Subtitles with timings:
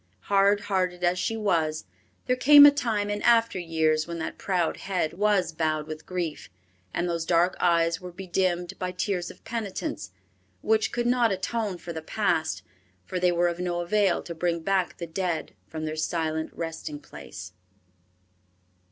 [0.33, 1.85] Hard hearted as she was,
[2.25, 6.49] there came a time in after years when that proud head was bowed with grief,
[6.91, 10.09] and those dark eyes were bedimmed by tears of penitence,
[10.63, 12.63] which could not atone for the past;
[13.05, 16.99] for they were of no avail to bring back the dead from their silent resting
[16.99, 17.53] place.